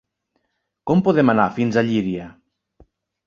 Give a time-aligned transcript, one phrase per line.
[0.91, 2.27] Com podem anar fins a Llíria?